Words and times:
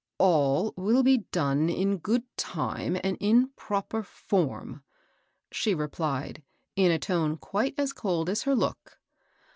"All 0.17 0.73
will 0.75 1.03
be 1.03 1.25
done 1.31 1.69
in 1.69 1.99
good 1.99 2.23
time 2.35 2.97
and 3.03 3.17
in 3.19 3.49
proper 3.49 4.01
form," 4.01 4.81
she 5.51 5.75
replied, 5.75 6.41
in 6.75 6.91
a 6.91 6.97
tone 6.97 7.37
quite 7.37 7.75
as 7.77 7.93
cold 7.93 8.27
as 8.27 8.41
her 8.41 8.55
look. 8.55 8.99